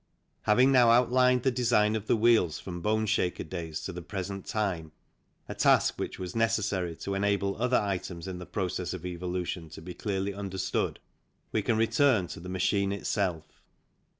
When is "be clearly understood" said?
9.79-10.99